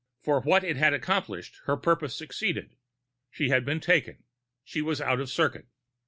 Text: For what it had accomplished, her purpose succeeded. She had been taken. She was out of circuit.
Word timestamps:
For 0.23 0.41
what 0.41 0.63
it 0.63 0.77
had 0.77 0.95
accomplished, 0.95 1.59
her 1.65 1.77
purpose 1.77 2.15
succeeded. 2.15 2.75
She 3.29 3.49
had 3.49 3.63
been 3.63 3.79
taken. 3.79 4.23
She 4.63 4.81
was 4.81 4.99
out 4.99 5.19
of 5.19 5.29
circuit. 5.29 5.67